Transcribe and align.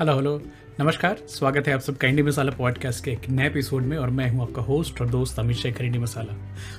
Hello 0.00 0.14
hello 0.14 0.42
नमस्कार, 0.80 1.16
स्वागत 1.28 1.66
है 1.68 1.72
आप 1.74 1.80
सबका 1.80 2.08
इंडी 2.08 2.22
मसाला 2.22 2.50
पॉडकास्ट 2.50 3.04
के 3.04 3.10
एक 3.10 3.28
नए 3.30 3.46
एपिसोड 3.46 3.82
में 3.82 3.96
और 3.98 4.10
मैं 4.10 4.30
हूँ 4.30 4.42
आपका 4.42 4.62
होस्ट 4.62 5.00
और 5.00 5.08
दोस्त 5.08 5.38
अमित 5.38 5.56
शेखर, 5.56 5.84
इंडी 5.84 5.98
मसाला। 5.98 6.36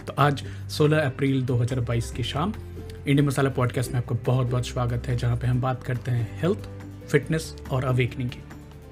तो 0.08 0.14
आज 0.20 0.44
16 0.70 1.00
अप्रैल 1.00 1.42
2022 1.42 2.12
की 2.12 2.24
शाम, 2.24 2.54
इंडी 3.08 3.22
मसाला 3.22 3.50
पॉडकास्ट 3.50 3.92
में 3.92 3.98
आपका 3.98 4.16
बहुत 4.26 4.48
बहुत 4.48 4.68
स्वागत 4.68 5.08
है, 5.08 5.18
जहाँ 5.18 5.38
पे 5.38 5.48
हम 5.48 5.62
बात 5.62 5.84
करते 5.84 6.12
हैं 6.12 6.40
हेल्थ 6.42 6.70
फिटनेस 7.08 7.56
और 7.72 7.86
अवेकनिंग 7.86 8.30
की। 8.30 8.40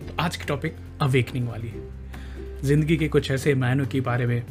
तो 0.08 0.14
आज 0.20 0.36
की 0.36 0.44
टॉपिक 0.44 0.76
अवेकनिंग 1.02 1.48
वाली 1.48 1.68
है। 1.68 2.62
ज़िंदगी 2.62 2.98
के 2.98 3.08
कुछ 3.08 3.32
ऐसे 3.32 3.56
मायनों 3.56 3.86
के 3.86 4.02
बारे 4.02 4.26
में 4.26 4.42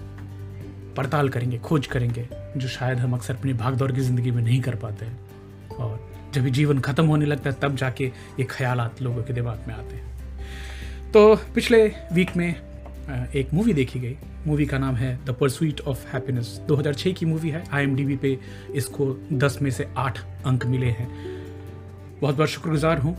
पड़ताल 0.97 1.29
करेंगे, 1.29 1.59
खोज 1.59 1.87
करेंगे, 1.87 2.29
जो 2.57 2.69
शायद 2.69 2.99
हम 2.99 3.13
अक्सर 3.13 3.37
अपनी 3.37 3.53
भागदौड़ 3.53 3.93
की 3.93 4.01
ज़िंदगी 4.01 4.31
में 4.31 4.43
नहीं 4.43 4.61
कर 4.61 4.75
पाते 4.75 5.05
हैं। 5.05 5.28
जब 6.39 6.47
जीवन 6.49 6.79
ख़त्म 6.81 7.07
होने 7.07 7.27
लगता 7.27 7.51
है, 7.51 7.57
तब 7.63 7.77
जाके 7.77 8.07
ये 8.39 8.45
ख्याल 8.45 8.91
लोगों 9.03 9.23
के 9.23 9.33
दिमाग 9.33 9.65
में 9.69 9.75
आते 9.75 9.97
हैं। 9.97 11.13
तो 11.13 11.35
पिछले 11.55 11.87
वीक 12.13 12.37
में 12.37 12.49
एक 13.35 13.53
मूवी 13.55 13.73
देखी 13.73 14.01
गई। 14.01 14.17
मूवी 14.47 14.67
का 14.67 14.79
नाम 14.79 14.95
है 14.95 15.19
द 15.25 15.31
परसुइट 15.31 15.81
ऑफ़ 15.81 16.07
हैप्पीनेस 16.07 16.49
2006 16.69 17.13
की 17.13 17.27
मूवी 17.27 17.51
है। 17.51 17.65
आई 17.73 18.17
पे 18.17 18.39
इसको 18.75 19.07
10 19.33 19.59
में 19.63 19.71
से 19.71 19.89
8 19.97 20.19
अंक 20.47 20.67
मिले 20.67 20.87
हैं। 20.87 21.09
बहुत 22.21 22.35
बहुत 22.35 22.49
शुक्रगुजार 22.49 22.99
हूँ 22.99 23.17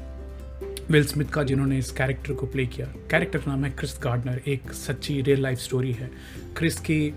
विल 0.92 1.06
स्मिथ 1.06 1.26
का, 1.26 1.44
जिन्होंने 1.44 1.78
इस 1.78 1.92
कैरेक्टर 1.92 2.34
को 2.34 2.46
प्ले 2.46 2.66
किया। 2.66 2.88
कैरेक्टर 3.12 3.40
का 3.40 3.52
नाम 3.52 3.66
है 3.66 3.72
क्रिस 3.72 3.98
गार्डनर 4.04 4.42
एक 4.48 4.72
सच्ची 4.74 5.22
रियल 5.22 5.42
लाइफ 5.42 5.60
स्टोरी 5.60 5.92
है। 5.92 6.10
क्रिस 6.58 6.80
की 6.80 7.14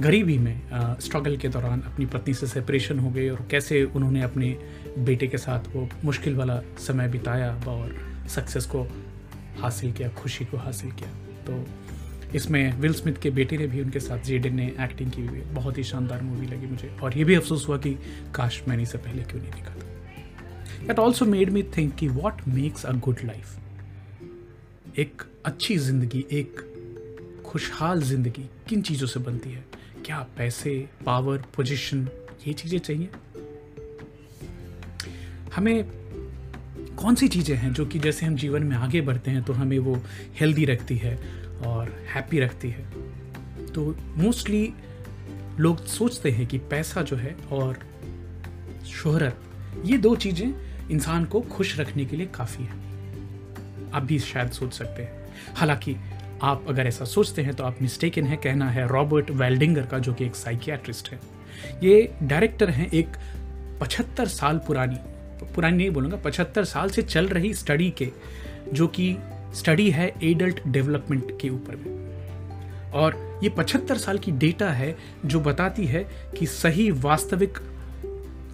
गरीबी 0.00 0.38
में 0.38 0.60
स्ट्रगल 1.00 1.36
के 1.36 1.48
दौरान 1.48 1.80
अपनी 1.80 2.06
पत्नी 2.06 2.34
से 2.34 2.46
सेपरेशन 2.46 2.98
हो 2.98 3.10
गई 3.10 3.28
और 3.28 3.46
कैसे 3.50 3.82
उन्होंने 3.84 4.22
अपने 4.22 4.56
बेटे 4.98 5.26
के 5.26 5.38
साथ 5.38 5.68
वो 5.74 5.88
मुश्किल 6.04 6.34
वाला 6.34 6.60
समय 6.78 7.08
बिताया 7.08 7.52
और 7.68 7.94
सक्सेस 8.28 8.66
को 8.66 8.82
हासिल 9.60 9.92
किया, 9.92 10.08
खुशी 10.08 10.44
को 10.44 10.56
हासिल 10.56 10.90
किया। 10.90 11.10
तो 11.46 11.64
इसमें 12.34 12.78
विल 12.80 12.92
स्मिथ 12.92 13.20
के 13.22 13.30
बेटे 13.30 13.56
ने 13.56 13.66
भी 13.66 13.80
उनके 13.80 14.00
साथ 14.00 14.24
जेडन 14.24 14.54
ने 14.54 14.66
एक्टिंग 14.80 15.10
की 15.10 15.26
हुई। 15.26 15.38
है 15.38 15.54
बहुत 15.54 15.78
ही 15.78 15.84
शानदार 15.84 16.22
मूवी 16.22 16.46
लगी 16.46 16.66
मुझे। 16.66 16.88
और 17.02 17.18
ये 17.18 17.24
भी 17.24 17.34
अफसोस 17.34 17.68
हुआ 17.68 17.76
कि, 17.76 17.94
काश 18.34 18.62
मैंने 18.68 18.82
इसे 18.82 18.98
पहले 18.98 19.22
क्यों 19.22 19.40
नहीं 19.42 19.52
देखा 19.52 19.74
था। 19.74 20.86
That 20.86 20.98
also 20.98 21.26
made 21.26 21.50
me 21.50 21.62
think 21.76 21.94
कि 21.94 22.08
what 22.08 22.48
makes 22.48 22.86
a 22.86 22.92
good 22.92 23.18
life 23.24 24.98
एक 24.98 25.22
अच्छी 25.44 25.76
ज़िंदगी, 25.78 26.24
एक 26.32 26.60
खुशहाल 27.46 28.02
ज़िंदगी 28.02 28.48
किन 28.68 28.82
चीज़ों 28.82 29.06
से 29.06 29.20
बनती 29.20 29.50
है? 29.50 29.64
क्या 30.06 30.26
पैसे 30.36 30.88
पावर 31.06 31.44
पोजीशन 31.56 32.08
ये 32.46 32.52
चीज़ें 32.52 32.78
चाहिए? 32.78 33.08
हमें 35.54 35.84
कौन 36.96 37.14
सी 37.14 37.28
चीज़ें 37.28 37.56
हैं 37.56 37.72
जो 37.72 37.86
कि 37.86 37.98
जैसे 37.98 38.26
हम 38.26 38.36
जीवन 38.36 38.62
में 38.62 38.76
आगे 38.76 39.00
बढ़ते 39.00 39.30
हैं 39.30 39.42
तो 39.42 39.52
हमें 39.52 39.78
वो 39.78 40.02
हेल्दी 40.40 40.64
रखती 40.64 40.96
है 40.96 41.16
और 41.66 42.06
हैप्पी 42.14 42.40
रखती 42.40 42.70
है? 42.70 42.84
तो 43.66 43.96
मोस्टली 44.16 44.74
लोग 45.60 45.86
सोचते 45.86 46.30
हैं 46.30 46.46
कि 46.46 46.58
पैसा 46.58 47.02
जो 47.02 47.16
है 47.16 47.36
और 47.52 47.78
शोहरत, 48.86 49.40
ये 49.84 49.98
दो 49.98 50.16
चीज़ें 50.16 50.54
इंसान 50.88 51.24
को 51.24 51.40
खुश 51.40 51.78
रखने 51.80 52.04
के 52.04 52.16
लिए 52.16 52.26
काफ़ी 52.26 52.64
है। 52.64 52.80
आप 53.92 54.02
भी 54.02 54.18
शायद 54.18 54.50
सोच 54.50 54.72
सकते 54.72 55.02
हैं। 55.02 55.34
हालाँकि 55.54 55.96
आप 56.42 56.64
अगर 56.68 56.86
ऐसा 56.86 57.04
सोचते 57.04 57.42
हैं 57.42 57.54
तो 57.54 57.64
आप 57.64 57.76
मिस्टेकन 57.82 58.26
है, 58.26 58.36
कहना 58.36 58.70
है 58.70 58.86
रॉबर्ट 58.88 59.30
वेल्डिंगर 59.30 59.86
का, 59.86 59.98
जो 59.98 60.14
कि 60.14 60.24
एक 60.24 60.34
साइकियाट्रिस्ट 60.34 61.08
है। 61.08 61.20
ये 61.82 62.12
डायरेक्टर 62.22 62.70
हैं 62.70 62.90
एक 62.90 63.16
पचहत्तर 63.80 64.28
साल 64.28 64.58
पुरानी 64.58 64.96
पुरानी 65.54 65.76
नहीं 65.76 65.90
बोलूँगा, 65.90 66.16
पचहत्तर 66.16 66.64
साल 66.64 66.90
से 66.90 67.02
चल 67.02 67.28
रही 67.28 67.54
स्टडी 67.54 67.90
के, 67.90 68.10
जो 68.72 68.86
कि 68.86 69.16
स्टडी 69.54 69.90
है 69.90 70.12
एडल्ट 70.22 70.60
डेवलपमेंट 70.66 71.38
के 71.40 71.48
ऊपर 71.48 71.76
में। 71.76 72.90
और 72.92 73.40
ये 73.42 73.48
पचहत्तर 73.48 73.96
साल 73.96 74.18
की 74.18 74.32
डेटा 74.32 74.70
है, 74.70 74.96
जो 75.26 75.40
बताती 75.40 75.86
है 75.86 76.06
कि 76.38 76.46
सही 76.46 76.90
वास्तविक 76.90 77.58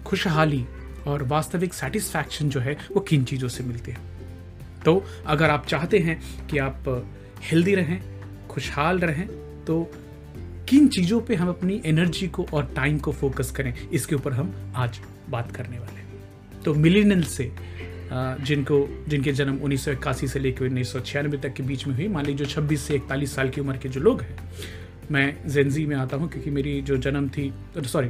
खुशहाली 0.05 0.65
और 1.07 1.23
वास्तविक 1.23 1.73
सेटिस्फैक्शन 1.73 2.49
जो 2.49 2.59
है, 2.59 2.77
वो 2.91 2.99
किन 2.99 3.23
चीज़ों 3.23 3.49
से 3.49 3.63
मिलती 3.63 3.91
है। 3.91 3.97
तो 4.85 5.03
अगर 5.25 5.49
आप 5.49 5.65
चाहते 5.65 5.99
हैं 5.99 6.21
कि 6.47 6.57
आप 6.57 6.83
हेल्दी 7.41 7.75
रहें, 7.75 7.99
खुशहाल 8.49 8.99
रहें 8.99 9.27
तो 9.65 9.81
किन 10.69 10.87
चीज़ों 10.87 11.19
पे 11.21 11.35
हम 11.35 11.49
अपनी 11.49 11.81
एनर्जी 11.85 12.27
को 12.27 12.45
और 12.53 12.71
टाइम 12.75 12.97
को 12.97 13.11
फोकस 13.13 13.51
करें, 13.51 13.73
इसके 13.89 14.15
ऊपर 14.15 14.33
हम 14.33 14.53
आज 14.75 14.99
बात 15.29 15.51
करने 15.51 15.79
वाले 15.79 15.99
हैं। 15.99 16.61
तो 16.65 16.73
मिलीनियल 16.75 17.23
से 17.25 17.51
जिनको, 18.11 18.87
जिनके 19.07 19.31
जन्म 19.31 19.57
उन्नीस 19.57 19.85
सौ 19.85 19.91
इक्यासी 19.91 20.27
से 20.27 20.39
लेकर 20.39 20.65
उन्नीस 20.65 20.91
सौ 20.93 20.99
छियानवे 20.99 21.37
तक 21.37 21.53
के 21.53 21.63
बीच 21.63 21.87
में 21.87 21.95
हुई, 21.95 22.07
मान 22.07 22.25
लीजिए 22.25 22.45
जो 22.45 22.51
26 22.51 22.77
से 22.77 22.95
इकतालीस 22.95 23.35
साल 23.35 23.49
की 23.49 23.61
उम्र 23.61 23.77
के 23.77 23.89
जो 23.89 24.01
लोग 24.01 24.21
हैं, 24.21 24.37
मैं 25.11 25.49
जेनजी 25.49 25.85
में 25.85 25.95
आता 25.95 26.17
हूँ 26.17 26.29
क्योंकि 26.29 26.49
मेरी 26.51 26.81
जो 26.81 26.97
जन्म 26.97 27.29
थी 27.29 27.51
सॉरी 27.77 28.09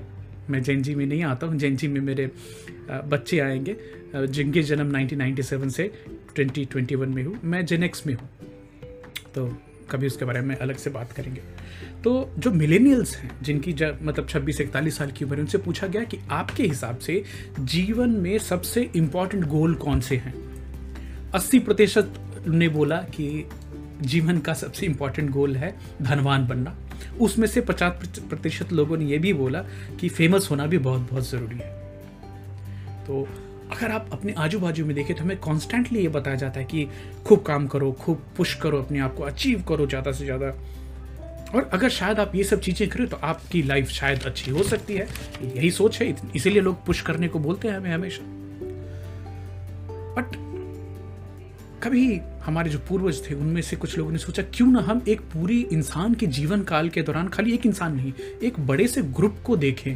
मैं 0.49 0.61
जेनजी 0.63 0.95
में 0.95 1.05
नहीं 1.05 1.23
आता 1.23 1.47
हूँ 1.47 1.57
जेनजी 1.57 1.87
में 1.87 1.99
मेरे 2.01 2.29
बच्चे 2.91 3.39
आएँगे 3.39 3.75
जिनके 4.15 4.61
जन्म 4.63 4.91
1997 4.97 5.69
से 5.69 5.91
2021 6.39 7.07
में 7.07 7.23
हूँ 7.23 7.39
मैं 7.43 7.65
जेनेक्स 7.65 8.05
में 8.07 8.13
हूँ। 8.13 8.29
तो 9.35 9.57
कभी 9.91 10.07
उसके 10.07 10.25
बारे 10.25 10.41
में 10.41 10.55
अलग 10.55 10.75
से 10.75 10.89
बात 10.89 11.11
करेंगे। 11.11 11.41
तो 12.03 12.31
जो 12.39 12.51
मिलेनियल्स 12.51 13.15
हैं, 13.15 13.31
जिनकी 13.41 13.73
जब 13.73 13.99
मतलब 14.01 14.27
छब्बीस 14.29 14.57
से 14.57 14.63
इकतालीस 14.63 14.97
साल 14.97 15.11
की 15.11 15.25
उम्र 15.25 15.39
उनसे 15.39 15.57
पूछा 15.57 15.87
गया 15.87 16.03
कि 16.03 16.19
आपके 16.31 16.63
हिसाब 16.63 16.97
से 16.97 17.23
जीवन 17.59 18.09
में 18.09 18.37
सबसे 18.37 18.89
इंपॉर्टेंट 18.95 19.45
गोल 19.45 19.75
कौन 19.75 20.01
से 20.01 20.15
हैं? 20.15 20.33
अस्सी 21.31 21.59
प्रतिशत 21.59 22.13
ने 22.47 22.67
बोला 22.69 22.97
कि 22.97 23.49
जीवन 24.01 24.39
का 24.39 24.53
सबसे 24.53 24.85
इंपॉर्टेंट 24.85 25.29
गोल 25.29 25.55
है 25.55 25.75
धनवान 26.01 26.47
बनना। 26.47 26.75
उसमें 27.21 27.47
से 27.47 27.61
पचास 27.61 28.19
प्रतिशत 28.19 28.71
लोगों 28.73 28.97
ने 28.97 29.05
यह 29.05 29.19
भी 29.19 29.33
बोला 29.33 29.65
कि 29.99 30.09
फ़ेमस 30.09 30.47
होना 30.51 30.65
भी 30.65 30.77
बहुत 30.77 31.01
बहुत 31.01 31.29
ज़रूरी 31.29 31.57
है। 31.57 31.79
तो 33.07 33.27
अगर 33.71 33.91
आप 33.91 34.09
अपने 34.13 34.33
आजू 34.37 34.59
बाजू 34.59 34.85
में 34.85 34.95
देखें 34.95 35.15
तो 35.15 35.23
हमें 35.23 35.37
कॉन्स्टेंटली 35.37 35.99
ये 35.99 36.07
बताया 36.09 36.35
जाता 36.35 36.59
है 36.59 36.65
कि 36.65 36.87
खूब 37.25 37.43
काम 37.43 37.67
करो 37.67 37.91
खूब 38.01 38.23
पुश 38.37 38.53
करो 38.61 38.81
अपने 38.81 38.99
आप 38.99 39.15
को 39.15 39.23
अचीव 39.23 39.63
करो 39.69 39.87
ज़्यादा 39.87 40.11
से 40.11 40.25
ज़्यादा। 40.25 40.53
और 41.55 41.69
अगर 41.73 41.89
शायद 41.89 42.19
आप 42.19 42.35
ये 42.35 42.43
सब 42.43 42.59
चीज़ें 42.61 42.87
करें 42.89 43.07
तो 43.07 43.17
आपकी 43.23 43.61
लाइफ 43.63 43.89
शायद 43.91 44.23
अच्छी 44.23 44.51
हो 44.51 44.63
सकती 44.63 44.95
है। 44.95 45.07
यही 45.45 45.71
सोच 45.71 46.01
है 46.01 46.15
इसीलिए 46.35 46.61
लोग 46.61 46.85
पुश 46.85 47.01
करने 47.01 47.27
को 47.27 47.39
बोलते 47.39 47.67
हैं 47.67 47.77
हमें 47.77 47.93
हमेशा। 47.93 48.23
बट 50.15 50.35
कभी 51.83 52.19
हमारे 52.43 52.69
जो 52.69 52.79
पूर्वज 52.79 53.21
थे 53.29 53.35
उनमें 53.35 53.61
से 53.61 53.75
कुछ 53.75 53.97
लोगों 53.97 54.11
ने 54.11 54.17
सोचा 54.17 54.43
क्यों 54.53 54.67
ना 54.67 54.79
हम 54.81 55.01
एक 55.07 55.21
पूरी 55.33 55.59
इंसान 55.71 56.13
के 56.13 56.27
जीवन 56.27 56.63
काल 56.63 56.89
के 56.89 57.01
दौरान 57.01 57.27
खाली 57.27 57.53
एक 57.53 57.65
इंसान 57.65 57.95
नहीं 57.95 58.13
एक 58.43 58.59
बड़े 58.67 58.87
से 58.87 59.01
ग्रुप 59.01 59.37
को 59.45 59.55
देखें। 59.57 59.93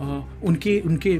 आ, 0.00 0.22
उनके 0.42 0.78
उनके 0.80 1.16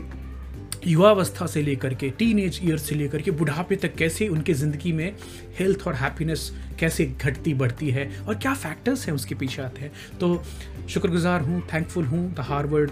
युवावस्था 0.87 1.47
से 1.47 1.63
लेकर 1.63 1.95
के 1.95 2.11
टीन 2.11 2.39
एज 2.39 2.61
ईयर 2.65 2.79
से 2.79 2.95
लेकर 2.95 3.23
के 3.23 3.31
बुढ़ापे 3.31 3.77
तक 3.77 3.95
कैसे 3.95 4.29
उनके 4.29 4.55
ज़िंदगी 4.55 4.93
में 4.93 5.13
हेल्थ 5.59 5.87
और 5.87 5.95
हैप्पीनेस 5.95 6.51
कैसे 6.79 7.07
घटती 7.07 7.55
बढ़ती 7.55 7.91
है 7.91 8.09
और 8.21 8.35
क्या 8.35 8.55
फैक्टर्स 8.55 9.07
हैं 9.07 9.15
उसके 9.15 9.35
पीछे 9.35 9.63
आते 9.63 9.81
हैं। 9.81 9.93
तो 10.21 10.43
शुक्रगुजार 10.89 11.41
हूँ 11.41 11.63
थैंकफुल 11.75 12.05
हूँ 12.05 12.35
the 12.35 12.41
Harvard 12.41 12.91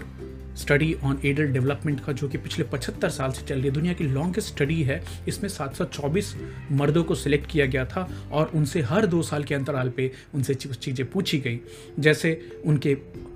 study 0.61 0.93
on 1.03 1.19
adult 1.25 1.51
development 1.51 1.99
का 2.05 2.13
जो 2.13 2.27
कि 2.29 2.37
पिछले 2.37 2.65
75 2.65 3.09
साल 3.09 3.31
से 3.31 3.45
चल 3.45 3.55
रही 3.55 3.65
है। 3.65 3.71
दुनिया 3.71 3.93
की 3.93 4.03
लॉन्गेस्ट 4.03 4.47
स्टडी 4.47 4.81
है 4.83 5.01
इसमें 5.27 5.49
724 5.49 6.33
मर्दों 6.71 7.03
को 7.03 7.15
सिलेक्ट 7.15 7.49
किया 7.51 7.65
गया 7.65 7.85
था 7.85 8.07
और 8.31 8.51
उनसे 8.55 8.81
हर 8.81 9.05
दो 9.05 9.21
साल 9.21 9.43
के 9.43 9.55
अंतराल 9.55 9.89
पे 9.89 10.11
उनसे 10.35 10.53
चीज़ें 10.55 11.09
पूछी 11.09 11.39
गई। 11.39 11.59
जैसे 11.99 12.39
उनके 12.65 12.95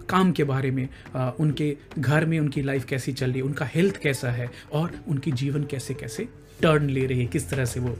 काम 0.10 0.32
के 0.32 0.44
बारे 0.44 0.72
में 0.72 0.88
आ, 1.16 1.30
उनके 1.30 1.76
घर 2.00 2.26
में 2.26 2.40
उनकी 2.40 2.62
लाइफ 2.62 2.86
कैसी 2.86 3.14
चल 3.14 3.32
रही 3.32 3.38
है 3.38 3.44
उनका 3.44 3.66
हेल्थ 3.66 3.98
कैसा 3.98 4.32
है 4.32 4.50
और 4.74 4.92
उनकी 5.08 5.32
जीवन 5.32 5.64
कैसे 5.64 5.94
कैसे 5.94 6.28
टर्न 6.62 6.90
ले 6.90 7.06
रही 7.06 7.20
है 7.20 7.26
किस 7.26 7.50
तरह 7.50 7.66
से 7.66 7.80
वो 7.80 7.96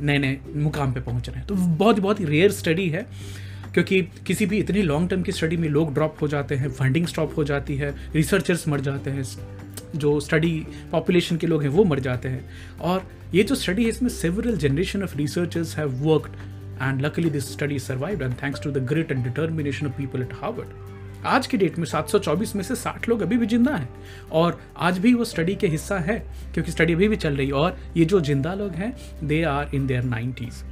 नए 0.00 0.18
नए 0.18 0.38
मुकाम 0.56 0.92
पे 0.92 1.00
पहुँच 1.00 1.28
रहे 1.28 1.38
हैं। 1.38 1.46
तो 1.46 1.54
बहुत 1.54 1.98
बहुत 1.98 2.20
रेयर 2.20 2.50
स्टडी 2.52 2.88
है। 2.88 3.06
क्योंकि 3.74 4.00
किसी 4.26 4.46
भी 4.46 4.58
इतनी 4.58 4.82
लॉन्ग 4.82 5.10
टर्म 5.10 5.22
की 5.22 5.32
स्टडी 5.32 5.56
में 5.56 5.68
लोग 5.68 5.92
ड्रॉप 5.94 6.16
हो 6.22 6.28
जाते 6.28 6.54
हैं 6.54 6.70
फंडिंग 6.70 7.06
स्टॉप 7.06 7.36
हो 7.36 7.44
जाती 7.44 7.76
है 7.76 7.94
रिसर्चर्स 8.14 8.66
मर 8.68 8.80
जाते 8.80 9.10
हैं, 9.10 9.24
जो 9.96 10.18
स्टडी 10.20 10.66
पॉपुलेशन 10.92 11.36
के 11.36 11.46
लोग 11.46 11.62
हैं 11.62 11.68
वो 11.70 11.84
मर 11.84 12.00
जाते 12.00 12.28
हैं। 12.28 12.78
और 12.80 13.06
ये 13.34 13.42
जो 13.42 13.54
स्टडी 13.54 13.82
है, 13.82 13.88
इसमें 13.88 14.08
several 14.10 14.56
generation 14.58 15.02
of 15.02 15.16
researchers 15.18 15.76
have 15.78 15.92
worked 16.02 16.82
and 16.82 17.02
luckily 17.02 17.30
this 17.30 17.52
study 17.52 17.78
survive 17.78 18.22
and 18.22 18.34
thanks 18.42 18.62
to 18.62 18.70
the 18.70 18.84
great 18.86 19.12
and 19.12 19.24
determination 19.24 19.86
of 19.86 19.96
people 19.96 20.22
at 20.22 20.32
Harvard 20.42 20.82
आज 21.26 21.46
की 21.46 21.56
डेट 21.56 21.78
में 21.78 21.86
724 21.86 22.54
में 22.56 22.62
से 22.62 22.74
60 22.76 23.08
लोग 23.08 23.22
अभी 23.22 23.36
भी 23.36 23.46
ज़िंदा 23.46 23.74
हैं 23.74 23.88
और 24.32 24.58
आज 24.78 24.98
भी 24.98 25.12
वो 25.14 25.24
स्टडी 25.24 25.54
के 25.54 25.66
हिस्सा 25.66 25.98
है, 25.98 26.18
क्योंकि 26.54 26.72
स्टडी 26.72 26.92
अभी 26.92 27.08
भी 27.08 27.16
चल 27.16 27.36
रही 27.36 27.46
है 27.46 27.52
और 27.52 27.78
ये 27.96 28.04
जो 28.04 28.20
ज़िंदा 28.20 28.54
लोग 28.54 28.72
हैं 28.72 28.94
they 29.24 29.42
are 29.42 29.74
in 29.74 29.86
their 29.86 30.02
nineties 30.04 30.62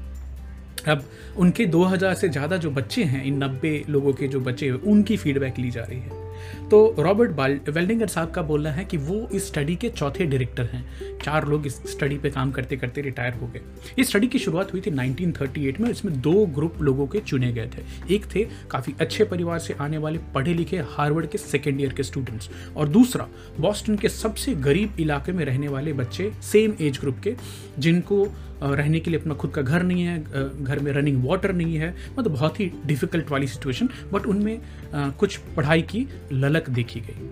अब 0.88 1.04
उनके 1.36 1.66
2000 1.66 2.14
से 2.14 2.28
ज़्यादा 2.28 2.56
जो 2.56 2.70
बच्चे 2.70 3.04
हैं, 3.04 3.24
इन 3.24 3.44
90 3.44 3.84
लोगों 3.88 4.12
के 4.12 4.28
जो 4.28 4.40
बच्चे 4.40 4.66
हैं, 4.66 4.72
उनकी 4.72 5.16
फीडबैक 5.16 5.58
ली 5.58 5.70
जा 5.70 5.82
रही 5.82 6.00
है। 6.00 6.31
तो 6.70 6.94
रॉबर्ट 6.98 7.68
वेल्डिंगर 7.68 8.06
साहब 8.06 8.30
का 8.30 8.42
बोलना 8.42 8.70
है 8.70 8.84
कि 8.84 8.96
वो 8.98 9.16
इस 9.32 9.46
स्टडी 9.46 9.76
के 9.76 9.88
चौथे 9.90 10.26
डायरेक्टर 10.26 10.64
हैं। 10.64 10.84
चार 11.18 11.46
लोग 11.48 11.66
इस 11.66 11.74
स्टडी 11.90 12.16
पे 12.18 12.30
काम 12.30 12.50
करते 12.52 12.76
करते 12.76 13.00
रिटायर 13.00 13.34
हो 13.34 13.46
गए। 13.46 13.60
इस 13.98 14.08
स्टडी 14.08 14.26
की 14.26 14.38
शुरुआत 14.38 14.72
हुई 14.72 14.80
थी 14.80 14.90
1938 14.90 15.80
में 15.80 15.88
इसमें 15.90 16.20
दो 16.20 16.34
ग्रुप 16.54 16.80
लोगों 16.82 17.06
के 17.06 17.20
चुने 17.20 17.52
गए 17.52 17.68
थे। 17.68 18.14
एक 18.14 18.26
थे 18.34 18.44
काफ़ी 18.70 18.94
अच्छे 19.00 19.24
परिवार 19.24 19.58
से 19.58 19.74
आने 19.80 19.98
वाले 19.98 20.18
पढ़े 20.34 20.54
लिखे 20.54 20.78
हार्वर्ड 20.90 21.26
के 21.26 21.38
सेकेंड 21.38 21.80
ईयर 21.80 21.92
के 21.92 22.02
स्टूडेंट्स 22.02 22.50
और 22.76 22.88
दूसरा 22.88 23.28
बॉस्टन 23.60 23.96
के 23.96 24.08
सबसे 24.10 24.54
गरीब 24.62 25.00
इलाके 25.00 25.32
में 25.32 25.44
रहने 25.44 25.68
वाले 25.68 25.92
बच्चे 25.94 26.32
सेम 26.42 26.74
एज 26.80 26.98
ग्रुप 27.00 27.20
के, 27.24 27.34
जिनको 27.78 28.26
रहने 28.62 28.98
के 29.00 29.10
लिए 29.10 29.20
अपना 29.20 29.34
खुद 29.34 29.50
का 29.50 29.62
घर 29.62 29.82
नहीं 29.82 30.02
है 30.02 30.64
घर 30.64 30.78
में 30.78 30.90
रनिंग 30.92 31.24
वाटर 31.24 31.52
नहीं 31.52 31.76
है। 31.76 31.94
मतलब 32.18 32.32
बहुत 32.32 32.60
ही 32.60 32.70
डिफ़िकल्ट 32.86 33.30
वाली 33.30 33.46
सिचुएशन 33.46 33.88
बट 34.12 34.26
उनमें 34.26 34.60
कुछ 34.94 35.36
पढ़ाई 35.56 35.82
की 35.84 36.06
ललक 36.32 36.70
देखी 36.70 37.00
गई। 37.00 37.30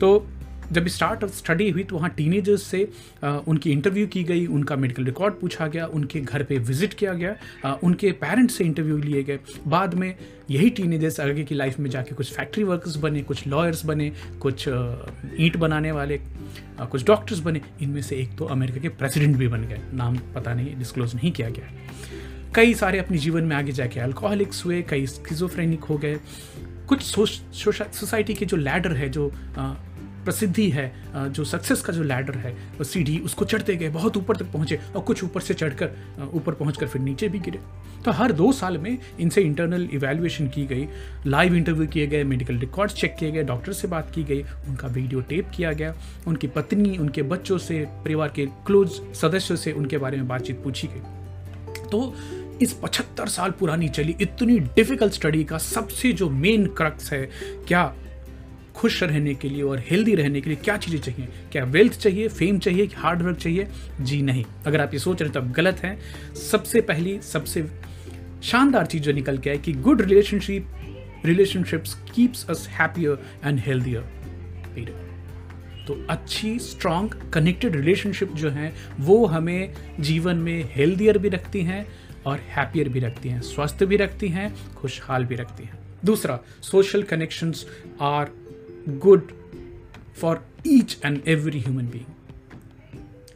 तो 0.00 0.26
जब 0.72 0.86
स्टार्ट 0.86 1.24
ऑफ़ 1.24 1.30
स्टडी 1.34 1.68
हुई 1.70 1.82
तो 1.84 1.96
वहाँ 1.96 2.08
टीनेजर्स 2.16 2.62
से 2.62 2.88
आ, 3.24 3.30
उनकी 3.30 3.70
इंटरव्यू 3.72 4.06
की 4.06 4.22
गई 4.24 4.46
उनका 4.48 4.76
मेडिकल 4.76 5.04
रिकॉर्ड 5.04 5.34
पूछा 5.34 5.66
गया 5.66 5.86
उनके 5.88 6.20
घर 6.20 6.42
पे 6.42 6.58
विज़िट 6.58 6.94
किया 6.94 7.12
गया 7.12 7.34
आ, 7.64 7.72
उनके 7.84 8.12
पेरेंट्स 8.20 8.54
से 8.54 8.64
इंटरव्यू 8.64 8.96
लिए 8.98 9.22
गए। 9.22 9.38
बाद 9.66 9.94
में 9.94 10.14
यही 10.50 10.70
टीनेजर्स 10.70 11.18
आगे 11.20 11.44
की 11.44 11.54
लाइफ 11.54 11.78
में 11.78 11.90
जाके 11.90 12.14
कुछ 12.14 12.32
फैक्ट्री 12.32 12.64
वर्कर्स 12.64 12.96
बने 12.96 13.22
कुछ 13.22 13.46
लॉयर्स 13.46 13.84
बने 13.86 14.10
कुछ 14.40 14.68
ईंट 14.68 15.56
बनाने 15.56 15.92
वाले 15.92 16.20
आ, 16.78 16.84
कुछ 16.84 17.06
डॉक्टर्स 17.06 17.40
बने। 17.40 17.60
इनमें 17.82 18.02
से 18.02 18.16
एक 18.16 18.36
तो 18.38 18.44
अमेरिका 18.46 18.80
के 18.80 18.88
प्रेसिडेंट 18.88 19.36
भी 19.36 19.48
बन 19.48 19.64
गए। 19.64 19.80
नाम 19.94 20.18
पता 20.34 20.54
नहीं 20.54 20.76
डिस्क्लोज 20.78 21.14
नहीं 21.14 21.32
किया 21.32 21.48
गया। 21.50 21.72
कई 22.54 22.74
सारे 22.74 22.98
अपने 22.98 23.18
जीवन 23.18 23.44
में 23.44 23.56
आगे 23.56 23.72
जाके 23.72 24.00
अल्कोहलिक्स 24.00 24.64
हुए 24.64 24.80
कई 24.82 25.06
स्किजोफ्रेनिक 25.06 25.84
हो 25.84 25.96
गए। 25.98 26.18
कुछ 26.90 27.02
सोसाइटी 27.02 28.34
के 28.34 28.46
जो 28.46 28.56
लैडर 28.56 28.92
है, 28.92 29.08
जो 29.08 29.30
प्रसिद्धि 30.24 30.68
है 30.70 30.92
जो 31.28 31.44
सक्सेस 31.44 31.80
का 31.82 31.92
जो 31.92 32.02
लैडर 32.02 32.36
है 32.38 32.84
सीढ़ी 32.84 33.18
उसको 33.18 33.44
चढ़ते 33.44 33.76
गए, 33.76 33.88
बहुत 33.90 34.16
ऊपर 34.16 34.36
तक 34.36 34.50
पहुँचे 34.52 34.78
और 34.96 35.02
कुछ 35.02 35.22
ऊपर 35.24 35.40
से 35.40 35.54
चढ़कर 35.54 36.30
ऊपर 36.34 36.54
पहुंचकर 36.54 36.86
फिर 36.86 37.02
नीचे 37.02 37.28
भी 37.28 37.38
गिरे। 37.38 37.58
तो 38.04 38.10
हर 38.10 38.32
दो 38.32 38.50
साल 38.52 38.76
में 38.78 38.96
इनसे 39.20 39.40
इंटरनल 39.42 39.88
इवेल्युएशन 39.92 40.48
की 40.48 40.64
गई 40.66 40.86
लाइव 41.26 41.54
इंटरव्यू 41.54 41.86
किए 41.86 42.06
गए 42.06 42.24
मेडिकल 42.24 42.58
रिकॉर्ड्स 42.58 42.94
चेक 42.94 43.16
किए 43.18 43.30
गए 43.30 43.42
डॉक्टर 43.44 43.72
से 43.72 43.88
बात 43.88 44.10
की 44.14 44.24
गई, 44.24 44.42
उनका 44.68 44.88
वीडियो 44.88 45.20
टेप 45.22 45.50
किया 45.56 45.72
गया, 45.72 45.94
उनकी 46.26 46.46
पत्नी, 46.48 46.96
उनके 46.98 47.22
बच्चों 47.24 47.58
से, 47.58 47.84
परिवार 48.04 48.32
के 48.36 48.46
क्लोज 48.66 49.00
सदस्यों 49.14 49.56
से 49.56 49.72
उनके 49.72 49.98
बारे 49.98 50.16
में 50.16 50.28
बातचीत 50.28 50.62
पूछी 50.64 50.88
गई। 50.88 51.18
तो 51.90 52.14
इस 52.62 52.72
पचहत्तर 52.72 53.28
साल 53.28 53.50
पुरानी 53.50 53.88
चली, 53.88 54.14
इतनी 54.20 54.58
डिफ़िकल्ट 54.58 55.12
स्टडी 55.12 55.42
का 55.44 55.58
सबसे 55.58 56.12
जो 56.12 56.28
मेन 56.30 56.66
क्रक्स 56.66 57.12
है, 57.12 57.28
क्या 57.68 57.92
खुश 58.76 59.02
रहने 59.02 59.34
के 59.34 59.48
लिए 59.48 59.62
और 59.62 59.82
हेल्दी 59.90 60.14
रहने 60.14 60.40
के 60.40 60.50
लिए 60.50 60.58
क्या 60.64 60.76
चीज़ें 60.76 61.00
चाहिए? 61.00 61.28
क्या 61.52 61.64
वेल्थ 61.64 61.98
चाहिए 61.98 62.28
फेम 62.28 62.58
चाहिए 62.58 62.88
हार्ड 62.96 63.36
चाहिए? 63.36 63.66
जी 64.00 64.20
नहीं। 64.22 64.44
अगर 64.66 64.80
आप 64.80 64.94
ये 64.94 64.98
सोच 64.98 65.22
रहे 65.22 65.30
तो 65.30 65.40
आप 65.40 65.50
गलत 65.52 65.80
हैं। 65.84 65.98
सबसे 66.34 66.80
पहली, 66.80 67.18
सबसे 67.22 67.64
शानदार 68.42 68.86
चीज़ 68.86 69.02
जो 69.02 69.12
निकल 69.12 69.38
के 69.38 69.50
है 69.50 69.58
कि 69.58 69.72
good 69.72 70.00
relationship 70.02 70.66
relationships 71.24 71.94
keeps 72.14 72.46
us 72.50 72.66
happier 72.70 73.18
and 73.44 73.58
healthier 73.58 74.18
तो 75.86 75.94
अच्छी 76.10 76.58
स्ट्रांग 76.58 77.10
कनेक्टेड 77.32 77.76
रिलेशनशिप 77.76 78.32
जो 78.32 78.50
हैं, 78.50 78.72
वो 79.00 79.24
हमें 79.26 79.74
जीवन 80.00 80.36
में 80.36 80.68
हेल्दियर 80.74 81.18
भी 81.18 81.28
रखती 81.28 81.60
हैं 81.60 81.86
और 82.26 82.38
हैप्पियर 82.38 82.88
भी 82.88 83.00
रखती 83.00 83.28
हैं 83.28 83.40
स्वस्थ 83.40 83.84
भी 83.84 83.96
रखती 83.96 84.28
हैं 84.28 84.74
खुशहाल 84.74 85.24
भी 85.24 85.34
रखती 85.34 85.64
हैं। 85.64 85.78
दूसरा 86.04 86.38
social 86.62 87.02
connections 87.02 87.66
are 88.00 88.30
good 88.88 89.32
for 90.20 90.46
each 90.66 90.98
and 91.04 91.20
every 91.28 91.60
human 91.60 91.86
being 91.86 92.04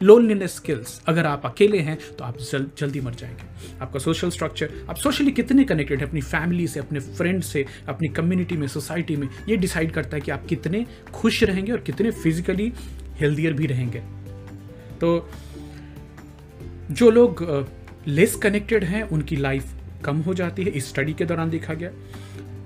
loneliness 0.03 0.55
kills 0.55 1.01
अगर 1.05 1.25
आप 1.25 1.45
अकेले 1.45 1.79
हैं 1.79 1.97
तो 2.17 2.23
आप 2.23 2.37
जल, 2.37 2.67
जल्दी 2.77 3.01
मर 3.01 3.13
जाएँगे। 3.13 3.77
आपका 3.81 3.99
सोशल 3.99 4.29
स्ट्रक्चर 4.29 4.73
आप 4.89 4.95
सोशली 4.95 5.31
कितने 5.31 5.63
कनेक्टेड 5.63 5.99
हैं 5.99 6.07
अपनी 6.07 6.21
फैमिली 6.21 6.67
से 6.67 6.79
अपने 6.79 6.99
फ्रेंड 6.99 7.43
से 7.43 7.65
अपनी 7.87 8.07
कम्युनिटी 8.07 8.57
में 8.57 8.67
सोसाइटी 8.67 9.15
में 9.15 9.29
ये 9.49 9.57
डिसाइड 9.57 9.91
करता 9.91 10.17
है 10.17 10.21
कि 10.21 10.31
आप 10.31 10.45
कितने 10.45 10.85
खुश 11.13 11.43
रहेंगे 11.43 11.71
और 11.71 11.79
कितने 11.79 12.11
फिजिकली 12.11 12.73
हेल्दियर 13.13 13.53
भी 13.53 13.65
रहेंगे। 13.65 13.99
तो 15.01 15.29
जो 16.91 17.09
लोग 17.09 17.43
लेस 18.07 18.35
कनेक्टेड 18.35 18.83
हैं, 18.83 19.01
उनकी 19.03 19.35
लाइफ 19.35 19.73
कम 20.05 20.17
हो 20.17 20.33
जाती 20.33 20.63
है। 20.63 20.69
इस 20.69 20.89
स्टडी 20.89 21.13
के 21.13 21.25
दौरान 21.25 21.49
देखा 21.49 21.73
गया, 21.73 21.91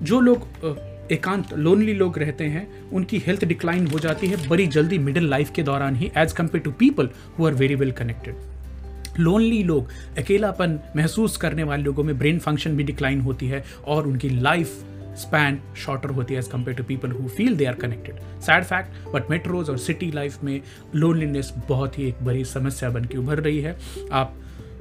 जो 0.02 0.20
लोग 0.20 1.08
एकांत 1.12 1.52
लोनली 1.54 1.94
लोग 1.94 2.18
रहते 2.18 2.44
हैं, 2.44 2.66
उनकी 2.90 3.18
हेल्थ 3.18 3.44
डिक्लाइन 3.44 3.86
हो 3.86 3.98
जाती 3.98 4.26
है 4.26 4.48
बड़ी 4.48 4.66
जल्दी 4.68 4.98
मिडिल 4.98 5.28
लाइफ 5.30 5.50
के 5.56 5.62
दौरान 5.62 5.96
ही 5.96 6.10
as 6.18 6.32
compared 6.32 6.64
to 6.64 6.70
people 6.72 7.08
who 7.38 7.46
are 7.46 7.54
very 7.54 7.74
well 7.74 7.92
connected 7.92 9.18
lonely 9.20 9.62
लोग, 9.64 9.88
अकेलापन 10.18 10.78
महसूस 10.96 11.36
करने 11.36 11.62
वाले 11.62 11.82
लोगों 11.82 12.04
में 12.04 12.18
ब्रेन 12.18 12.38
फ़ंक्शन 12.38 12.76
भी 12.76 12.82
डिक्लाइन 12.82 13.20
होती 13.20 13.46
है 13.48 13.64
और 13.86 14.06
उनकी 14.06 14.28
लाइफ 14.30 14.84
स्पैन 15.18 15.58
शॉर्टर 15.76 16.10
होती 16.10 16.34
है 16.34 16.40
as 16.40 16.48
compared 16.48 16.76
to 16.76 16.84
people 16.84 17.10
who 17.12 17.28
feel 17.28 17.56
they 17.56 17.64
are 17.64 17.74
connected 17.76 18.20
sad 18.42 18.64
fact 18.64 19.08
but 19.14 19.30
metros 19.30 19.70
और 19.70 19.78
सिटी 19.78 20.10
लाइफ 20.12 20.44
में 20.44 20.60
लोनलीनेस 20.94 21.52
बहुत 21.68 21.98
ही 21.98 22.08
एक 22.08 22.22
बड़ी 22.24 22.44
समस्या 22.44 22.90
बन 22.90 23.04
के 23.04 23.18
उभर 23.18 23.40
रही 23.40 23.60
है। 23.60 23.76
आप 24.12 24.36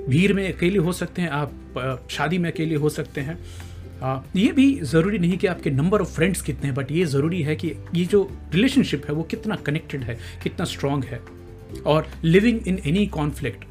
भीड़ 0.08 0.34
में 0.34 0.54
अकेले 0.54 0.80
हो 0.80 0.92
सकते 0.94 1.22
हैं, 1.22 1.30
आप 1.30 2.08
शादी 2.12 2.38
में 2.38 2.52
अकेले 2.52 2.76
हो 2.76 2.90
सकते 2.90 3.22
हैं। 3.22 3.38
ये 4.36 4.52
भी 4.52 4.74
ज़रूरी 4.82 5.20
नहीं 5.20 5.38
कि 5.38 5.48
आपके 5.48 5.70
नंबर 5.72 6.02
ऑफ़ 6.02 6.14
फ्रेंड्स 6.16 6.42
कितने 6.42 6.68
हैं 6.68 6.76
बट 6.76 6.92
ये 6.92 7.06
ज़रूरी 7.06 7.42
है 7.44 7.56
कि 7.56 7.74
ये 7.96 8.06
जो 8.06 8.22
रिलेशनशिप 8.54 9.06
है, 9.08 9.14
वो 9.14 9.24
कितना 9.24 9.56
कनेक्टेड 9.66 10.04
है, 10.04 10.18
कितना 10.44 10.66
स्ट्रांग 10.66 11.04
है। 11.04 11.20
और 11.86 12.08
living 12.24 12.68
in 12.68 12.80
any 12.88 13.06
conflict 13.08 13.66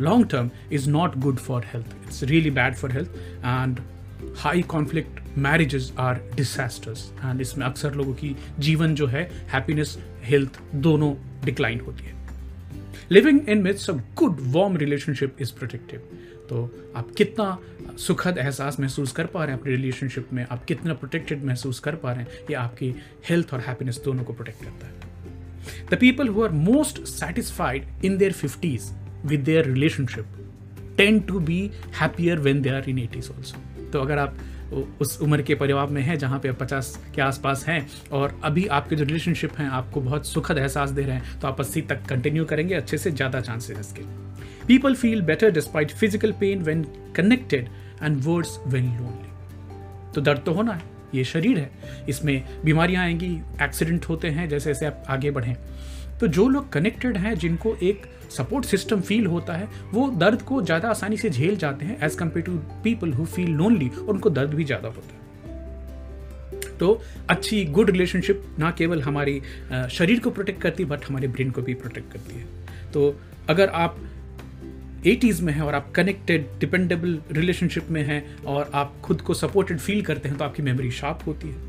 long 0.00 0.28
term 0.30 0.50
is 0.72 0.88
not 0.90 1.18
good 1.18 1.36
for 1.38 1.64
health 1.74 1.94
it's 2.04 2.22
really 2.24 2.50
bad 2.50 2.74
for 2.74 2.92
health 2.92 3.08
and 3.44 3.80
high 4.38 4.62
conflict 4.68 5.20
marriages 5.38 5.92
are 5.98 6.20
disasters 6.36 7.10
and 7.24 7.40
इसमें 7.40 7.66
अक्सर 7.66 7.94
लोगों 7.94 8.14
की 8.14 8.34
जीवन 8.58 8.94
जो 8.94 9.06
है 9.06 9.22
हैप्पीनेस 9.52 9.98
हेल्थ 10.24 10.60
दोनों 10.76 11.14
डिक्लाइन 11.44 11.80
होती 11.80 12.04
है। 12.04 12.17
Living 13.10 13.48
in 13.48 13.58
myths 13.58 13.90
a 13.90 13.92
good 13.92 14.36
warm 14.40 14.76
relationship 14.76 15.36
is 15.40 15.52
protective 15.52 16.02
तो 16.48 16.92
आप 16.96 17.10
कितना 17.10 17.58
सुखद 17.98 18.38
एहसास 18.38 18.80
महसूस 18.80 19.12
कर 19.12 19.26
पा 19.26 19.44
रहे 19.44 19.54
हैं 19.54 19.60
अपनी 19.60 19.72
रिलेशनशिप 19.72 20.32
में? 20.32 20.46
आप 20.50 20.64
कितना 20.64 20.94
प्रोटेक्टेड 20.94 21.44
महसूस 21.44 21.80
कर 21.80 21.94
पा 21.94 22.12
रहे 22.12 22.20
हैं? 22.20 22.28
ये 22.50 22.54
आपकी 22.54 22.94
हेल्थ 23.28 23.54
और 23.54 23.60
हैप्पीनेस 23.60 24.00
दोनों 24.04 24.24
को 24.24 24.32
प्रोटेक्ट 24.32 24.64
करता 24.64 24.86
है। 24.86 24.92
The 25.90 25.98
people 26.00 26.28
who 26.28 26.42
are 26.42 26.50
most 26.50 27.04
satisfied 27.04 28.04
in 28.04 28.16
their 28.18 28.32
fifties 28.32 28.92
with 29.24 29.40
their 29.40 29.64
relationship 29.64 30.26
tend 30.96 31.20
to 31.20 31.40
be 31.40 31.70
happier 32.00 32.38
when 32.38 32.62
they 32.62 32.68
are 32.68 32.88
in 32.88 32.98
eighties 32.98 33.30
also 33.30 33.90
तो 33.90 34.00
अगर 34.00 34.18
आप 34.18 34.38
उस 35.00 35.18
उम्र 35.22 35.42
के 35.42 35.54
परिवार 35.54 35.86
में 35.86 36.00
हैं, 36.02 36.18
जहाँ 36.18 36.38
पे 36.38 36.48
आप 36.48 36.58
पचास 36.58 36.98
के 37.14 37.22
आसपास 37.22 37.64
हैं, 37.68 37.86
और 38.12 38.38
अभी 38.44 38.66
आपके 38.68 38.96
जो 38.96 39.04
रिलेशनशिप 39.04 39.58
हैं, 39.58 39.68
आपको 39.68 40.00
बहुत 40.00 40.26
सुखद 40.26 40.58
एहसास 40.58 40.90
दे 40.90 41.02
रहे 41.02 41.16
हैं 41.16 41.38
तो 41.40 41.48
आप 41.48 41.60
अस्सी 41.60 41.82
तक 41.82 42.04
कंटिन्यू 42.08 42.44
करेंगे, 42.44 42.74
अच्छे 42.74 42.98
से 42.98 43.10
ज़्यादा 43.10 43.40
चांसेस 43.40 43.78
इसके। 43.78 44.02
People 44.66 44.94
feel 44.94 45.22
better 45.22 45.50
despite 45.50 45.90
physical 45.90 46.32
pain 46.32 46.62
when 46.62 46.84
connected 47.16 47.68
and 48.02 48.20
worse 48.24 48.58
when 48.66 48.86
lonely 48.88 50.12
तो 50.14 50.20
दर्द 50.20 50.42
तो 50.46 50.52
होना 50.52 50.72
है, 50.72 50.82
ये 51.14 51.24
शरीर 51.24 51.58
है। 51.58 52.04
इसमें 52.08 52.62
बीमारियाँ 52.64 53.04
आएँगी 53.04 53.34
एक्सीडेंट 53.62 54.08
होते 54.08 54.28
हैं 54.28 54.48
जैसे 54.48 54.70
जैसे 54.70 54.86
आप 54.86 55.04
आगे 55.08 55.30
बढ़ें। 55.30 55.54
तो 56.20 56.26
जो 56.28 56.48
लोग 56.48 56.72
कनेक्टेड 56.72 57.16
हैं, 57.16 57.34
जिनको 57.36 57.74
एक 57.76 58.06
सपोर्ट 58.30 58.64
सिस्टम 58.66 59.00
फील 59.00 59.26
होता 59.26 59.52
है, 59.52 59.68
वो 59.92 60.08
दर्द 60.10 60.42
को 60.42 60.60
ज़्यादा 60.62 60.88
आसानी 60.90 61.16
से 61.16 61.30
झेल 61.30 61.56
जाते 61.56 61.86
हैं 61.86 62.00
as 62.06 62.14
compared 62.16 62.46
to 62.46 62.56
people 62.84 63.12
who 63.12 63.24
feel 63.26 63.50
lonely 63.52 63.88
और 63.88 64.08
उनको 64.08 64.30
दर्द 64.30 64.54
भी 64.54 64.64
ज़्यादा 64.64 64.88
होता 64.88 65.12
है। 65.12 65.16
तो 66.78 67.00
अच्छी 67.30 67.64
गुड 67.66 67.90
रिलेशनशिप 67.90 68.42
ना 68.58 68.70
केवल 68.78 69.02
हमारी 69.02 69.40
शरीर 69.90 70.20
को 70.20 70.30
प्रोटेक्ट 70.30 70.60
करती 70.62 70.82
है 70.82 70.88
बट 70.88 71.08
हमारे 71.08 71.28
ब्रेन 71.28 71.50
को 71.50 71.62
भी 71.62 71.74
प्रोटेक्ट 71.76 72.12
करती 72.12 72.34
है। 72.34 72.46
तो 72.92 73.14
अगर 73.48 73.68
आप 73.76 73.96
एटीज़ 75.06 75.42
में 75.44 75.52
हैं 75.52 75.62
और 75.62 75.74
आप 75.74 75.90
कनेक्टेड 75.94 76.46
डिपेंडेबल 76.60 77.18
रिलेशनशिप 77.32 77.90
में 77.90 78.02
हैं 78.04 78.44
और 78.44 78.70
आप 78.74 78.94
खुद 79.04 79.20
को 79.20 79.34
सपोर्टेड 79.34 79.78
फील 79.78 80.02
करते 80.02 80.28
हैं 80.28 80.38
तो 80.38 80.44
आपकी 80.44 80.62
मेमोरी 80.62 80.90
शार्प 80.92 81.26
होती 81.26 81.48
है। 81.48 81.66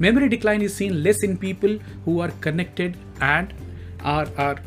Memory 0.00 0.28
decline 0.28 0.62
is 0.62 0.72
seen 0.72 0.92
less 0.94 1.22
in 1.24 1.36
people 1.36 1.78
who 2.06 2.20
are 2.20 2.32
connected 2.42 2.96
and 3.22 3.52
are 4.04 4.34
are 4.38 4.60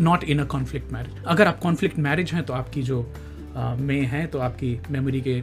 not 0.00 0.24
in 0.24 0.38
a 0.38 0.44
conflict 0.46 0.92
marriage 0.92 1.24
अगर 1.26 1.46
आप 1.46 1.58
कॉन्फ्लिक्ट 1.60 1.98
मैरिज 1.98 2.32
हैं 2.32 2.42
तो 2.42 2.52
आपकी 2.52 2.82
जो 2.82 3.02
में 3.56 4.00
हैं 4.02 4.26
तो 4.28 4.38
आपकी 4.38 4.78
मेमोरी 4.90 5.20
के 5.20 5.40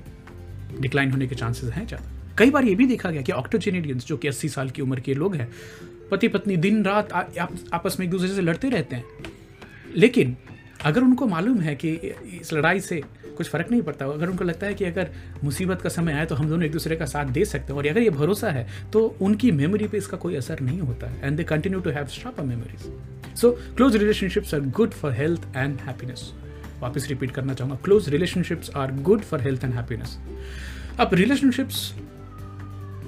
डिक्लाइन 0.79 1.11
होने 1.11 1.27
के 1.27 1.35
चांसेस 1.35 1.69
हैं 1.69 1.85
ज़्यादा। 1.87 2.35
कई 2.37 2.49
बार 2.49 2.65
ये 2.65 2.75
भी 2.75 2.85
देखा 2.85 3.09
गया 3.11 3.21
कि 3.21 3.31
ऑक्टोजेनेरियंस 3.31 4.05
जो 4.05 4.17
कि 4.17 4.27
80 4.27 4.49
साल 4.49 4.69
की 4.69 4.81
उम्र 4.81 4.99
के 4.99 5.13
लोग 5.13 5.35
हैं 5.35 5.49
पति 6.11 6.27
पत्नी 6.27 6.57
दिन 6.57 6.83
रात 6.85 7.11
आ, 7.13 7.19
आप, 7.19 7.53
आपस 7.73 7.97
में 7.99 8.05
एक 8.05 8.11
दूसरे 8.11 8.27
से 8.27 8.41
लड़ते 8.41 8.69
रहते 8.69 8.95
हैं। 8.95 9.05
लेकिन 9.95 10.35
अगर 10.85 11.01
उनको 11.01 11.27
मालूम 11.27 11.59
है 11.61 11.75
कि 11.75 11.89
इस 12.41 12.53
लड़ाई 12.53 12.79
से 12.79 13.01
कुछ 13.37 13.49
फ़र्क 13.49 13.71
नहीं 13.71 13.81
पड़ता 13.81 14.05
अगर 14.05 14.29
उनको 14.29 14.43
लगता 14.43 14.67
है 14.67 14.73
कि 14.73 14.85
अगर 14.85 15.09
मुसीबत 15.43 15.81
का 15.81 15.89
समय 15.89 16.13
आए 16.13 16.25
तो 16.25 16.35
हम 16.35 16.49
दोनों 16.49 16.65
एक 16.65 16.71
दूसरे 16.71 16.95
का 16.95 17.05
साथ 17.05 17.25
दे 17.27 17.45
सकते 17.45 17.73
हैं। 17.73 17.79
और 17.79 17.87
अगर 17.87 18.01
ये 18.01 18.09
भरोसा 18.09 18.49
है 18.49 18.67
तो 18.93 19.05
उनकी 19.21 19.51
मेमोरी 19.51 19.87
पे 19.87 19.97
इसका 19.97 20.17
कोई 20.17 20.35
असर 20.35 20.59
नहीं 20.59 20.79
होता 20.79 21.07
है। 21.07 21.25
And 21.25 21.37
they 21.37 21.43
continue 21.45 21.79
to 21.79 21.89
have 21.89 22.07
stop 22.09 22.39
memories 22.41 22.91
so 23.35 23.51
close 23.77 23.95
relationships 23.95 24.53
are 24.53 24.61
good 24.61 24.91
for 24.91 25.13
health 25.13 25.47
and 25.55 25.79
happiness 25.79 26.31
वापस 26.81 27.07
रिपीट 27.09 27.31
करना 27.31 27.53
चाहूँगा। 27.53 27.77
Close 27.83 28.09
relationships 28.09 28.69
are 28.75 28.91
good 29.01 29.21
for 29.21 29.41
health 29.41 29.63
and 29.63 29.73
happiness 29.73 30.17
अब 30.99 31.13
रिलेशनशिप्स 31.13 31.91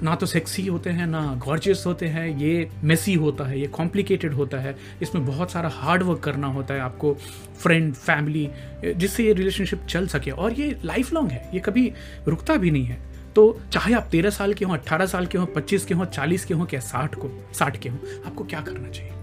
ना 0.03 0.15
तो 0.15 0.25
सेक्सी 0.25 0.65
होते 0.65 0.89
हैं, 0.89 1.05
ना 1.07 1.21
गॉर्जियस 1.45 1.83
होते 1.85 2.07
हैं, 2.07 2.27
ये 2.37 2.69
मेसी 2.83 3.13
होता 3.13 3.45
है, 3.47 3.59
ये 3.59 3.67
कॉम्प्लिकेटेड 3.67 4.33
होता 4.33 4.57
है। 4.57 4.75
इसमें 5.01 5.25
बहुत 5.25 5.51
सारा 5.51 5.69
हार्ड 5.69 6.03
वर्क 6.03 6.19
करना 6.19 6.47
होता 6.47 6.73
है 6.73 6.79
आपको 6.79 7.13
फ्रेंड 7.59 7.93
फैमिली 7.93 8.49
जिससे 8.85 9.25
ये 9.25 9.33
रिलेशनशिप 9.33 9.85
चल 9.89 10.07
सके। 10.07 10.31
और 10.31 10.53
ये 10.53 10.75
लाइफ 10.85 11.13
लॉन्ग 11.13 11.31
है, 11.31 11.49
ये 11.53 11.59
कभी 11.59 11.91
रुकता 12.27 12.55
भी 12.55 12.71
नहीं 12.71 12.85
है। 12.85 12.99
तो 13.35 13.59
चाहे 13.71 13.93
आप 13.93 14.07
तेरह 14.11 14.29
साल 14.29 14.53
के 14.53 14.65
हों, 14.65 14.73
अट्ठारह 14.73 15.05
साल 15.05 15.25
के 15.25 15.37
हों, 15.37 15.45
पच्चीस 15.45 15.85
के 15.85 15.93
हों, 15.93 16.05
चालीस 16.07 16.45
के 16.45 16.53
हों, 16.53 16.65
क्या 16.65 16.79
साठ 16.81 17.15
को, 17.15 17.29
साठ 17.53 17.79
के 17.79 17.89
हों, 17.89 17.99
आपको 18.25 18.43
क्या 18.43 18.61
करना 18.61 18.89
चाहिए? 18.89 19.13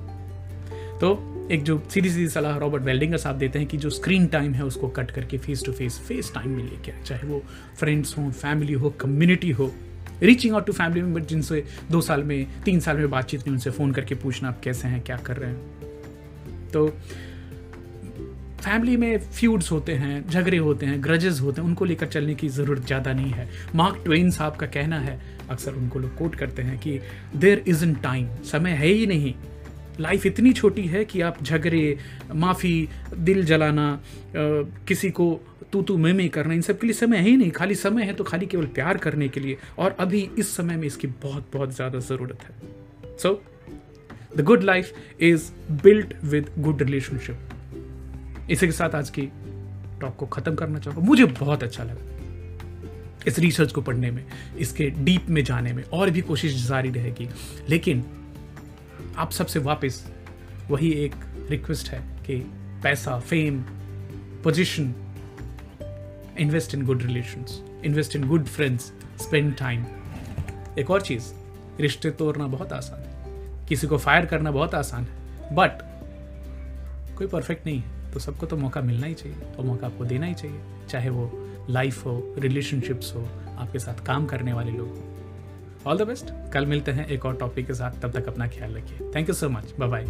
तो 1.00 1.49
एक 1.52 1.62
जो 1.64 1.78
सीधी 1.90 2.11
सीधी 2.11 2.28
सलाह 2.28 2.57
रॉबर्ट 2.59 2.83
वेल्डिंगर 2.85 3.17
साहब 3.17 3.38
देते 3.38 3.59
हैं 3.59 3.69
कि 3.69 3.76
जो 3.76 3.90
स्क्रीन 3.90 4.26
टाइम 4.26 4.52
है 4.55 4.64
उसको 4.64 4.88
कट 4.88 5.11
करके 5.11 5.38
face 5.38 5.62
to 5.67 5.73
face 5.73 5.99
face 6.09 6.33
time 6.35 6.50
में 6.50 6.62
लेके 6.64 6.93
आए, 6.93 7.02
चाहे 7.02 7.28
वो 7.28 7.43
फ्रेंड्स 7.78 8.17
हो 8.19 8.31
फैमिली 8.31 8.73
हो 8.73 8.90
कम्युनिटी 9.00 9.50
हो। 9.50 9.73
Reaching 10.23 10.55
out 10.55 10.67
to 10.67 10.73
family 10.73 11.02
member 11.02 11.21
जिनसे 11.23 11.64
दो 11.90 12.00
साल 12.00 12.23
में, 12.23 12.62
तीन 12.64 12.81
साल 12.81 12.97
में 12.97 13.11
बातचीत 13.11 13.40
नहीं, 13.40 13.52
उनसे 13.52 13.71
फ़ोन 13.71 13.93
करके 13.93 14.14
पूछना 14.14 14.49
आप 14.49 14.61
कैसे 14.64 14.88
हैं, 14.88 15.00
क्या 15.02 15.17
कर 15.17 15.37
रहे 15.37 15.50
हैं। 15.50 16.71
तो 16.73 16.87
फैमिली 18.61 18.97
में 18.97 19.19
फ्यूड्स 19.19 19.71
होते 19.73 19.93
हैं, 19.95 20.28
झगड़े 20.28 20.57
होते 20.59 20.87
हैं 20.87 21.02
ग्रजेस 21.05 21.40
होते 21.40 21.61
हैं, 21.61 21.69
उनको 21.69 21.85
लेकर 21.85 22.07
चलने 22.07 22.35
की 22.35 22.49
ज़रूरत 22.49 22.87
ज़्यादा 22.87 23.12
नहीं 23.12 23.31
है। 23.31 23.49
मार्क 23.75 24.02
ट्वेन 24.05 24.31
साहब 24.31 24.57
का 24.57 24.67
कहना 24.67 24.99
है, 25.00 25.19
अक्सर 25.50 25.73
उनको 25.73 25.99
लोग 25.99 26.17
कोट 26.17 26.35
करते 26.35 26.62
हैं 26.62 26.78
कि 26.78 26.99
देर 27.37 27.62
इज़ 27.69 27.85
इन 27.85 27.95
टाइम 27.95 28.28
समय 28.45 28.71
है 28.73 28.88
ही 28.88 29.07
नहीं। 29.07 29.35
लाइफ 30.00 30.26
इतनी 30.26 30.52
छोटी 30.52 30.87
है 30.87 31.05
कि 31.05 31.21
आप 31.21 31.43
झगड़े, 31.43 31.99
माफ़ी, 32.35 32.88
दिल 33.17 33.45
जलाना 33.45 34.00
किसी 34.37 35.11
को 35.11 35.28
तू 35.73 35.83
तू 35.83 35.97
मैं 35.97 36.12
मैं 36.12 36.28
करना, 36.28 36.55
इन 36.55 36.61
सब 36.62 36.78
के 36.78 36.87
लिए 36.87 36.95
समय 36.95 37.17
है 37.17 37.25
ही 37.25 37.37
नहीं। 37.37 37.50
खाली 37.50 37.75
समय 37.75 38.05
है 38.05 38.12
तो 38.12 38.25
खाली 38.25 38.47
केवल 38.47 38.67
प्यार 38.75 38.99
करने 38.99 39.28
के 39.28 39.40
लिए। 39.40 39.57
और 39.78 39.97
अभी 40.00 40.28
इस 40.38 40.55
समय 40.57 40.76
में 40.76 40.87
इसकी 40.87 41.07
बहुत 41.23 41.50
बहुत 41.52 41.75
ज़्यादा 41.76 41.99
ज़रूरत 42.00 42.43
है। 42.43 43.17
So 43.19 43.43
the 44.37 44.40
good 44.40 44.62
life 44.62 44.93
is 45.21 45.50
built 45.83 46.14
with 46.25 46.50
good 46.59 46.83
relationship 46.83 48.49
इसी 48.50 48.67
के 48.67 48.73
साथ 48.73 48.95
आज 48.95 49.11
की 49.11 49.23
टॉक 50.00 50.17
को 50.17 50.26
ख़त्म 50.26 50.55
करना 50.55 50.78
चाहूँगा। 50.78 51.07
मुझे 51.07 51.25
बहुत 51.25 51.62
अच्छा 51.62 51.85
लगा 51.85 52.17
इस 53.26 53.38
रिसर्च 53.38 53.73
को 53.73 53.81
पढ़ने 53.83 54.11
में, 54.11 54.25
इसके 54.59 54.88
डीप 54.99 55.28
में 55.28 55.43
जाने 55.45 55.73
में। 55.73 55.83
और 55.85 56.11
भी 56.11 56.21
कोशिश 56.21 56.55
जारी 56.69 56.90
रहेगी। 56.90 57.28
लेकिन 57.69 58.05
आप 59.19 59.31
सबसे 59.31 59.59
वापस 59.59 60.13
वही 60.71 60.91
एक 60.91 61.15
रिक्वेस्ट 61.51 61.89
है 61.89 61.99
कि 62.27 62.37
पैसा 62.83 63.19
fame 63.21 63.61
position 64.45 64.95
invest 66.39 66.75
in 66.75 66.85
good 66.87 67.03
relations 67.03 67.63
invest 67.85 68.17
in 68.17 68.29
good 68.29 68.45
friends 68.45 68.93
spend 69.19 69.57
time 69.57 69.85
एक 70.79 70.91
और 70.91 71.03
चीज़, 71.03 71.33
रिश्ते 71.81 72.11
तोड़ना 72.11 72.47
बहुत 72.47 72.73
आसान 72.73 73.01
है। 73.01 73.67
किसी 73.67 73.87
को 73.87 73.99
फायर 73.99 74.27
करना 74.27 74.51
बहुत 74.51 74.75
आसान 74.75 75.05
है। 75.05 75.55
बट 75.55 75.83
कोई 77.19 77.27
परफेक्ट 77.27 77.67
नहीं 77.67 77.81
है 77.81 78.13
तो 78.13 78.21
सबको 78.21 78.47
तो 78.47 78.57
मौका 78.57 78.81
मिलना 78.81 79.07
ही 79.07 79.15
चाहिए 79.15 79.39
और 79.59 79.65
मौका 79.65 79.87
आपको 79.87 80.05
देना 80.05 80.27
ही 80.27 80.35
चाहिए। 80.35 80.61
चाहे 80.89 81.11
वो 81.11 81.31
लाइफ 81.71 82.05
हो 82.07 82.35
रिलेशनशिप्स 82.39 83.15
हो, 83.15 83.29
आपके 83.59 83.79
साथ 83.79 84.07
काम 84.07 84.27
करने 84.27 84.53
वाले 84.53 84.73
लोग 84.73 84.89
हो। 84.89 85.18
ऑल 85.88 85.99
द 85.99 86.02
बेस्ट 86.02 86.33
कल 86.52 86.66
मिलते 86.66 86.92
हैं 86.92 87.07
एक 87.07 87.25
और 87.26 87.37
टॉपिक 87.37 87.66
के 87.66 87.75
साथ. 87.75 88.00
तब 88.00 88.12
तक 88.12 88.28
अपना 88.28 88.47
ख्याल 88.49 88.75
रखिए. 88.75 89.11
Thank 89.14 89.28
you 89.28 89.35
so 89.35 89.49
much 89.49 89.75
bye 89.78 89.88
bye 89.88 90.07